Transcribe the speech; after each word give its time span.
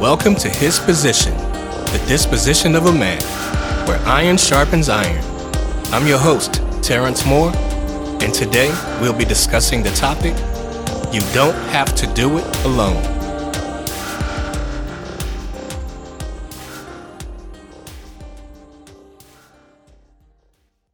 Welcome 0.00 0.36
to 0.36 0.48
His 0.48 0.78
Position, 0.78 1.36
the 1.36 2.04
disposition 2.06 2.76
of 2.76 2.86
a 2.86 2.92
man, 2.92 3.20
where 3.88 3.98
iron 4.06 4.36
sharpens 4.36 4.88
iron. 4.88 5.20
I'm 5.86 6.06
your 6.06 6.20
host, 6.20 6.62
Terrence 6.84 7.26
Moore, 7.26 7.50
and 8.22 8.32
today 8.32 8.68
we'll 9.00 9.12
be 9.12 9.24
discussing 9.24 9.82
the 9.82 9.90
topic 9.90 10.36
You 11.12 11.20
Don't 11.34 11.56
Have 11.70 11.96
to 11.96 12.06
Do 12.14 12.38
It 12.38 12.64
Alone. 12.64 13.02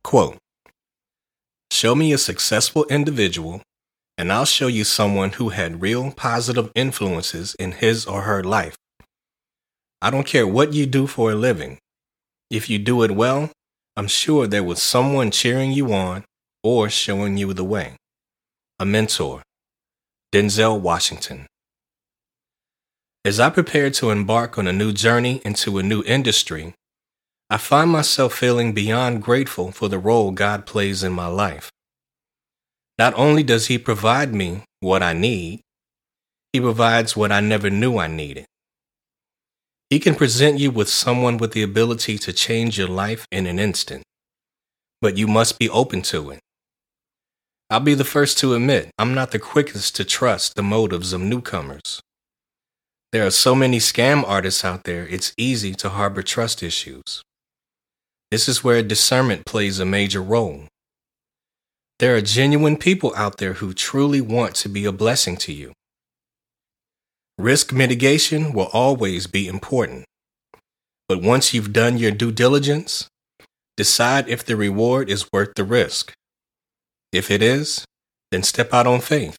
Quote 0.02 0.38
Show 1.70 1.94
me 1.94 2.14
a 2.14 2.16
successful 2.18 2.86
individual, 2.88 3.60
and 4.16 4.32
I'll 4.32 4.46
show 4.46 4.68
you 4.68 4.84
someone 4.84 5.32
who 5.32 5.50
had 5.50 5.82
real 5.82 6.10
positive 6.10 6.72
influences 6.74 7.54
in 7.56 7.72
his 7.72 8.06
or 8.06 8.22
her 8.22 8.42
life. 8.42 8.78
I 10.04 10.10
don't 10.10 10.26
care 10.26 10.46
what 10.46 10.74
you 10.74 10.84
do 10.84 11.06
for 11.06 11.30
a 11.30 11.34
living. 11.34 11.78
If 12.50 12.68
you 12.68 12.78
do 12.78 13.04
it 13.04 13.12
well, 13.12 13.50
I'm 13.96 14.06
sure 14.06 14.46
there 14.46 14.62
was 14.62 14.82
someone 14.82 15.30
cheering 15.30 15.72
you 15.72 15.94
on 15.94 16.24
or 16.62 16.90
showing 16.90 17.38
you 17.38 17.54
the 17.54 17.64
way. 17.64 17.96
A 18.78 18.84
mentor. 18.84 19.40
Denzel 20.30 20.78
Washington. 20.78 21.46
As 23.24 23.40
I 23.40 23.48
prepare 23.48 23.88
to 23.92 24.10
embark 24.10 24.58
on 24.58 24.66
a 24.66 24.74
new 24.74 24.92
journey 24.92 25.40
into 25.42 25.78
a 25.78 25.82
new 25.82 26.02
industry, 26.02 26.74
I 27.48 27.56
find 27.56 27.90
myself 27.90 28.34
feeling 28.34 28.74
beyond 28.74 29.22
grateful 29.22 29.72
for 29.72 29.88
the 29.88 29.98
role 29.98 30.32
God 30.32 30.66
plays 30.66 31.02
in 31.02 31.12
my 31.12 31.28
life. 31.28 31.70
Not 32.98 33.14
only 33.14 33.42
does 33.42 33.68
He 33.68 33.78
provide 33.78 34.34
me 34.34 34.64
what 34.80 35.02
I 35.02 35.14
need, 35.14 35.62
He 36.52 36.60
provides 36.60 37.16
what 37.16 37.32
I 37.32 37.40
never 37.40 37.70
knew 37.70 37.96
I 37.96 38.06
needed. 38.06 38.44
He 39.90 39.98
can 40.00 40.14
present 40.14 40.58
you 40.58 40.70
with 40.70 40.88
someone 40.88 41.36
with 41.36 41.52
the 41.52 41.62
ability 41.62 42.18
to 42.18 42.32
change 42.32 42.78
your 42.78 42.88
life 42.88 43.26
in 43.30 43.46
an 43.46 43.58
instant, 43.58 44.02
but 45.00 45.16
you 45.16 45.26
must 45.26 45.58
be 45.58 45.68
open 45.68 46.02
to 46.02 46.30
it. 46.30 46.40
I'll 47.70 47.80
be 47.80 47.94
the 47.94 48.04
first 48.04 48.38
to 48.38 48.54
admit 48.54 48.90
I'm 48.98 49.14
not 49.14 49.30
the 49.30 49.38
quickest 49.38 49.96
to 49.96 50.04
trust 50.04 50.54
the 50.54 50.62
motives 50.62 51.12
of 51.12 51.20
newcomers. 51.20 52.00
There 53.12 53.26
are 53.26 53.30
so 53.30 53.54
many 53.54 53.78
scam 53.78 54.24
artists 54.26 54.64
out 54.64 54.84
there, 54.84 55.06
it's 55.06 55.32
easy 55.36 55.74
to 55.74 55.90
harbor 55.90 56.22
trust 56.22 56.62
issues. 56.62 57.22
This 58.30 58.48
is 58.48 58.64
where 58.64 58.82
discernment 58.82 59.46
plays 59.46 59.78
a 59.78 59.84
major 59.84 60.20
role. 60.20 60.64
There 62.00 62.16
are 62.16 62.20
genuine 62.20 62.76
people 62.76 63.12
out 63.14 63.36
there 63.36 63.54
who 63.54 63.72
truly 63.72 64.20
want 64.20 64.56
to 64.56 64.68
be 64.68 64.84
a 64.84 64.92
blessing 64.92 65.36
to 65.38 65.52
you. 65.52 65.72
Risk 67.38 67.72
mitigation 67.72 68.52
will 68.52 68.70
always 68.72 69.26
be 69.26 69.48
important. 69.48 70.04
But 71.08 71.20
once 71.20 71.52
you've 71.52 71.72
done 71.72 71.98
your 71.98 72.12
due 72.12 72.30
diligence, 72.30 73.08
decide 73.76 74.28
if 74.28 74.44
the 74.44 74.56
reward 74.56 75.10
is 75.10 75.26
worth 75.32 75.52
the 75.56 75.64
risk. 75.64 76.12
If 77.12 77.30
it 77.30 77.42
is, 77.42 77.84
then 78.30 78.44
step 78.44 78.72
out 78.72 78.86
on 78.86 79.00
faith. 79.00 79.36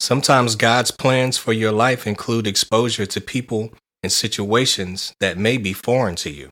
Sometimes 0.00 0.56
God's 0.56 0.90
plans 0.90 1.36
for 1.36 1.52
your 1.52 1.72
life 1.72 2.06
include 2.06 2.46
exposure 2.46 3.06
to 3.06 3.20
people 3.20 3.72
and 4.02 4.10
situations 4.10 5.12
that 5.20 5.36
may 5.36 5.58
be 5.58 5.72
foreign 5.72 6.16
to 6.16 6.30
you. 6.30 6.48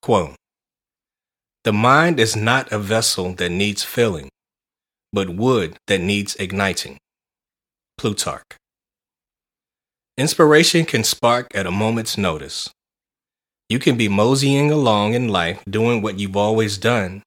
Quote 0.00 0.34
The 1.62 1.72
mind 1.72 2.18
is 2.18 2.34
not 2.34 2.72
a 2.72 2.78
vessel 2.78 3.32
that 3.34 3.50
needs 3.50 3.84
filling, 3.84 4.28
but 5.12 5.30
wood 5.30 5.76
that 5.86 6.00
needs 6.00 6.34
igniting. 6.36 6.98
Plutarch. 7.96 8.56
Inspiration 10.18 10.84
can 10.84 11.04
spark 11.04 11.48
at 11.54 11.64
a 11.64 11.70
moment's 11.70 12.18
notice. 12.18 12.68
You 13.70 13.78
can 13.78 13.96
be 13.96 14.08
moseying 14.08 14.70
along 14.70 15.14
in 15.14 15.28
life 15.28 15.64
doing 15.64 16.02
what 16.02 16.18
you've 16.18 16.36
always 16.36 16.76
done, 16.76 17.22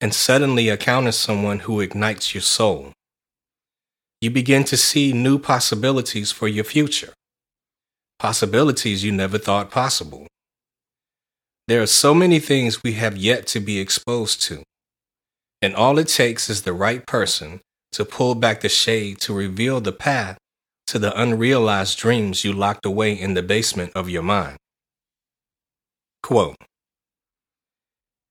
and 0.00 0.14
suddenly 0.14 0.68
encounter 0.68 1.10
someone 1.10 1.60
who 1.60 1.80
ignites 1.80 2.32
your 2.32 2.42
soul. 2.42 2.92
You 4.20 4.30
begin 4.30 4.62
to 4.64 4.76
see 4.76 5.12
new 5.12 5.40
possibilities 5.40 6.30
for 6.30 6.46
your 6.46 6.62
future, 6.62 7.12
possibilities 8.20 9.02
you 9.02 9.10
never 9.10 9.38
thought 9.38 9.72
possible. 9.72 10.28
There 11.66 11.82
are 11.82 11.86
so 11.86 12.14
many 12.14 12.38
things 12.38 12.84
we 12.84 12.92
have 12.92 13.16
yet 13.16 13.48
to 13.48 13.58
be 13.58 13.80
exposed 13.80 14.40
to, 14.42 14.62
and 15.60 15.74
all 15.74 15.98
it 15.98 16.06
takes 16.06 16.48
is 16.48 16.62
the 16.62 16.72
right 16.72 17.04
person 17.06 17.60
to 17.90 18.04
pull 18.04 18.36
back 18.36 18.60
the 18.60 18.68
shade 18.68 19.18
to 19.22 19.34
reveal 19.34 19.80
the 19.80 19.92
path 19.92 20.38
to 20.90 20.98
the 20.98 21.20
unrealized 21.20 21.96
dreams 21.98 22.42
you 22.42 22.52
locked 22.52 22.84
away 22.84 23.12
in 23.12 23.34
the 23.34 23.42
basement 23.44 23.92
of 23.94 24.10
your 24.10 24.24
mind. 24.24 24.56
Quote 26.20 26.56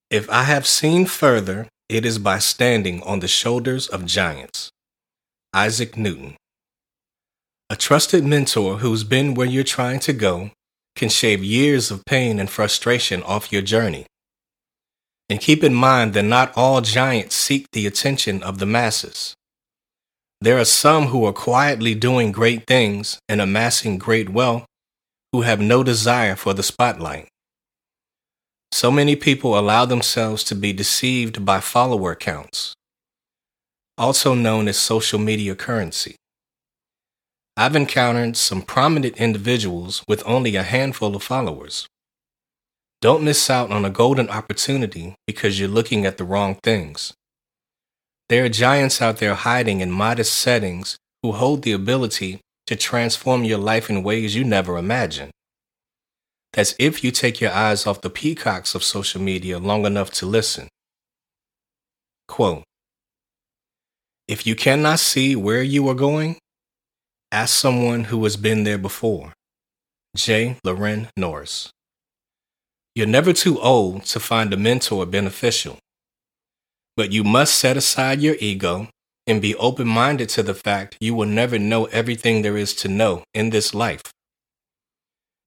If 0.10 0.30
I 0.30 0.44
have 0.44 0.68
seen 0.68 1.06
further, 1.06 1.70
it 1.88 2.06
is 2.06 2.20
by 2.20 2.40
standing 2.40 3.02
on 3.04 3.22
the 3.22 3.30
shoulders 3.30 3.88
of 3.88 4.06
giants. 4.06 4.72
Isaac 5.54 5.96
Newton. 5.96 6.36
A 7.70 7.78
trusted 7.78 8.26
mentor 8.26 8.80
who's 8.80 9.06
been 9.06 9.36
where 9.36 9.48
you're 9.48 9.64
trying 9.64 10.02
to 10.02 10.12
go 10.12 10.52
can 10.98 11.08
shave 11.08 11.42
years 11.42 11.90
of 11.90 12.04
pain 12.04 12.42
and 12.42 12.50
frustration 12.50 13.24
off 13.24 13.54
your 13.54 13.62
journey. 13.62 14.06
And 15.30 15.40
keep 15.40 15.64
in 15.64 15.74
mind 15.74 16.14
that 16.14 16.24
not 16.24 16.52
all 16.58 16.82
giants 16.82 17.36
seek 17.36 17.68
the 17.72 17.88
attention 17.88 18.44
of 18.44 18.60
the 18.60 18.66
masses. 18.66 19.38
There 20.42 20.58
are 20.58 20.66
some 20.66 21.08
who 21.08 21.26
are 21.26 21.34
quietly 21.34 21.96
doing 21.96 22.32
great 22.32 22.66
things 22.66 23.20
and 23.28 23.42
amassing 23.42 23.98
great 23.98 24.30
wealth 24.30 24.66
who 25.34 25.42
have 25.42 25.60
no 25.60 25.84
desire 25.84 26.38
for 26.38 26.54
the 26.54 26.64
spotlight. 26.64 27.28
So 28.72 28.90
many 28.90 29.18
people 29.18 29.60
allow 29.60 29.84
themselves 29.84 30.46
to 30.46 30.56
be 30.56 30.72
deceived 30.72 31.44
by 31.44 31.60
follower 31.60 32.16
counts, 32.16 32.74
also 33.98 34.34
known 34.34 34.70
as 34.70 34.78
social 34.78 35.20
media 35.20 35.56
currency. 35.56 36.16
I've 37.58 37.76
encountered 37.76 38.38
some 38.38 38.62
prominent 38.62 39.18
individuals 39.18 40.02
with 40.08 40.24
only 40.26 40.56
a 40.56 40.64
handful 40.64 41.18
of 41.18 41.24
followers. 41.24 41.88
Don't 43.02 43.24
miss 43.24 43.50
out 43.50 43.72
on 43.72 43.84
a 43.84 43.90
golden 43.90 44.30
opportunity 44.30 45.16
because 45.28 45.60
you're 45.60 45.68
looking 45.68 46.06
at 46.06 46.18
the 46.18 46.24
wrong 46.24 46.56
things. 46.64 47.14
There 48.30 48.46
are 48.46 48.50
giants 48.50 49.02
out 49.02 49.18
there 49.18 49.34
hiding 49.34 49.82
in 49.82 49.90
modest 49.90 50.34
settings 50.34 50.98
who 51.24 51.32
hold 51.32 51.64
the 51.64 51.72
ability 51.72 52.42
to 52.68 52.76
transform 52.76 53.44
your 53.44 53.58
life 53.58 53.90
in 53.90 54.04
ways 54.04 54.36
you 54.36 54.44
never 54.44 54.78
imagined. 54.78 55.32
That's 56.54 56.76
if 56.78 57.04
you 57.04 57.10
take 57.10 57.42
your 57.42 57.52
eyes 57.52 57.88
off 57.88 58.02
the 58.02 58.10
peacocks 58.12 58.76
of 58.76 58.84
social 58.84 59.20
media 59.20 59.58
long 59.58 59.86
enough 59.86 60.12
to 60.12 60.28
listen. 60.28 60.68
Quote 62.28 62.64
If 64.28 64.46
you 64.46 64.56
cannot 64.56 65.00
see 65.00 65.36
where 65.36 65.64
you 65.64 65.90
are 65.90 65.96
going, 65.96 66.38
ask 67.32 67.56
someone 67.56 68.06
who 68.06 68.24
has 68.26 68.38
been 68.38 68.64
there 68.64 68.78
before. 68.78 69.34
J. 70.16 70.58
Loren 70.64 71.08
Norris. 71.18 71.72
You're 72.94 73.08
never 73.08 73.34
too 73.34 73.60
old 73.60 74.06
to 74.06 74.20
find 74.20 74.54
a 74.54 74.58
mentor 74.58 75.08
beneficial. 75.08 75.80
But 77.00 77.14
you 77.14 77.24
must 77.24 77.56
set 77.56 77.78
aside 77.78 78.20
your 78.20 78.36
ego 78.42 78.90
and 79.26 79.42
be 79.42 79.56
open 79.56 79.88
minded 79.88 80.28
to 80.36 80.44
the 80.44 80.54
fact 80.54 80.98
you 81.00 81.16
will 81.16 81.28
never 81.28 81.58
know 81.58 81.86
everything 81.86 82.42
there 82.42 82.58
is 82.58 82.74
to 82.74 82.90
know 82.90 83.24
in 83.34 83.52
this 83.52 83.74
life. 83.74 84.02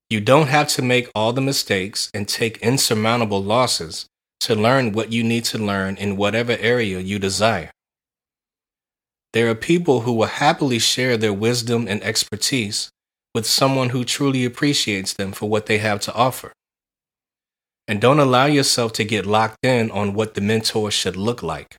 You 0.09 0.23
don't 0.23 0.47
have 0.47 0.69
to 0.69 0.81
make 0.81 1.11
all 1.15 1.35
the 1.35 1.43
mistakes 1.43 2.11
and 2.15 2.27
take 2.27 2.57
insurmountable 2.63 3.43
losses 3.43 4.07
to 4.41 4.55
learn 4.55 4.93
what 4.93 5.13
you 5.13 5.23
need 5.23 5.45
to 5.53 5.59
learn 5.59 5.97
in 5.97 6.17
whatever 6.17 6.57
area 6.59 7.01
you 7.01 7.19
desire. 7.19 7.71
There 9.35 9.51
are 9.51 9.55
people 9.55 10.01
who 10.01 10.15
will 10.15 10.39
happily 10.41 10.79
share 10.79 11.19
their 11.19 11.35
wisdom 11.35 11.87
and 11.87 12.03
expertise 12.03 12.89
with 13.35 13.45
someone 13.45 13.91
who 13.91 14.07
truly 14.07 14.47
appreciates 14.47 15.13
them 15.13 15.33
for 15.33 15.51
what 15.51 15.67
they 15.67 15.77
have 15.77 16.01
to 16.01 16.15
offer. 16.15 16.55
And 17.93 18.01
don't 18.01 18.21
allow 18.21 18.47
yourself 18.47 18.95
to 18.95 19.05
get 19.05 19.27
locked 19.27 19.59
in 19.63 19.91
on 19.91 20.15
what 20.15 20.33
the 20.33 20.41
mentor 20.41 20.91
should 20.91 21.15
look 21.15 21.43
like. 21.43 21.77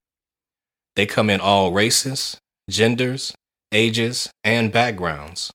They 0.95 1.07
come 1.07 1.27
in 1.27 1.41
all 1.41 1.71
races, 1.71 2.37
genders, 2.69 3.33
ages, 3.71 4.29
and 4.43 4.71
backgrounds. 4.71 5.51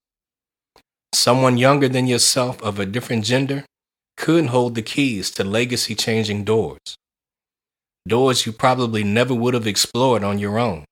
Someone 1.15 1.59
younger 1.59 1.89
than 1.89 2.09
yourself 2.09 2.61
of 2.61 2.81
a 2.81 2.87
different 2.87 3.25
gender 3.25 3.67
could 4.17 4.47
hold 4.47 4.75
the 4.75 4.83
keys 4.83 5.31
to 5.37 5.45
legacy 5.45 5.95
changing 5.95 6.43
doors. 6.43 6.97
Doors 8.09 8.45
you 8.45 8.51
probably 8.51 9.05
never 9.05 9.35
would 9.35 9.55
have 9.55 9.69
explored 9.69 10.25
on 10.25 10.41
your 10.41 10.59
own. 10.59 10.85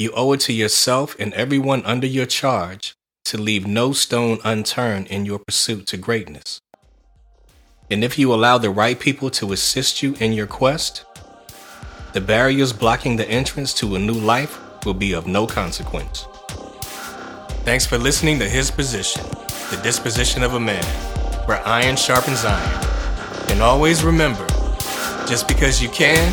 You 0.00 0.10
owe 0.16 0.32
it 0.32 0.40
to 0.40 0.52
yourself 0.52 1.14
and 1.20 1.32
everyone 1.34 1.84
under 1.84 2.08
your 2.08 2.26
charge 2.26 2.92
to 3.26 3.38
leave 3.38 3.68
no 3.68 3.92
stone 3.92 4.40
unturned 4.42 5.06
in 5.06 5.26
your 5.26 5.38
pursuit 5.38 5.86
to 5.86 5.96
greatness. 5.96 6.60
And 7.90 8.04
if 8.04 8.16
you 8.16 8.32
allow 8.32 8.56
the 8.56 8.70
right 8.70 8.98
people 8.98 9.30
to 9.30 9.52
assist 9.52 10.00
you 10.00 10.14
in 10.20 10.32
your 10.32 10.46
quest, 10.46 11.04
the 12.12 12.20
barriers 12.20 12.72
blocking 12.72 13.16
the 13.16 13.28
entrance 13.28 13.74
to 13.74 13.96
a 13.96 13.98
new 13.98 14.14
life 14.14 14.60
will 14.84 14.94
be 14.94 15.12
of 15.12 15.26
no 15.26 15.44
consequence. 15.44 16.26
Thanks 17.64 17.86
for 17.86 17.98
listening 17.98 18.38
to 18.38 18.48
His 18.48 18.70
Position, 18.70 19.24
the 19.70 19.80
disposition 19.82 20.44
of 20.44 20.54
a 20.54 20.60
man, 20.60 20.84
where 21.46 21.66
iron 21.66 21.96
sharpens 21.96 22.44
iron. 22.44 22.86
And 23.50 23.60
always 23.60 24.04
remember, 24.04 24.46
just 25.26 25.48
because 25.48 25.82
you 25.82 25.88
can, 25.88 26.32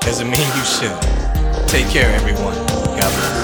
doesn't 0.00 0.28
mean 0.28 0.46
you 0.56 0.64
should. 0.64 1.00
Take 1.68 1.88
care, 1.88 2.14
everyone. 2.14 2.54
God 2.54 3.00
bless. 3.00 3.35